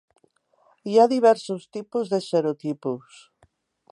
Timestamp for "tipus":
1.77-2.11